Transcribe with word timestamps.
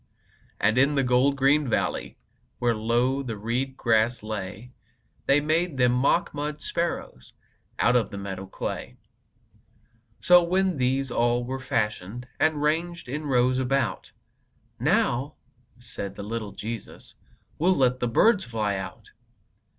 And 0.59 0.79
in 0.79 0.95
the 0.95 1.03
gold 1.03 1.35
green 1.35 1.69
valley, 1.69 2.17
Where 2.57 2.73
low 2.75 3.21
the 3.21 3.37
reed 3.37 3.77
grass 3.77 4.23
lay, 4.23 4.71
They 5.27 5.39
made 5.39 5.77
them 5.77 5.91
mock 5.91 6.33
mud 6.33 6.59
sparrows 6.59 7.33
Out 7.77 7.95
of 7.95 8.09
the 8.09 8.17
meadow 8.17 8.47
clay. 8.47 8.97
So, 10.19 10.41
when 10.41 10.77
these 10.77 11.11
all 11.11 11.43
were 11.43 11.59
fashioned, 11.59 12.27
And 12.39 12.63
ranged 12.63 13.07
in 13.07 13.27
rows 13.27 13.59
about, 13.59 14.11
"Now," 14.79 15.35
said 15.77 16.15
the 16.15 16.23
little 16.23 16.53
Jesus, 16.53 17.13
"We'll 17.59 17.75
let 17.77 17.99
the 17.99 18.07
birds 18.07 18.43
fly 18.43 18.77
out." 18.77 19.11